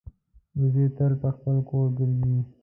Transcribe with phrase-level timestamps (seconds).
[0.59, 2.35] وزې تل پر خپل کور ګرځي